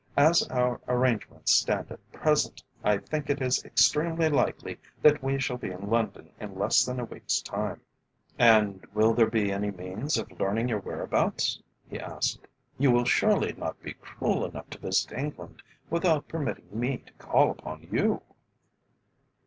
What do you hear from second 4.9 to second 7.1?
that we shall be in London in less than a